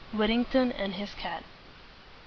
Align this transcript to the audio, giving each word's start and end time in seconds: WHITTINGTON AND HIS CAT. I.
WHITTINGTON 0.13 0.71
AND 0.71 0.95
HIS 0.95 1.13
CAT. 1.13 1.43
I. 1.43 1.45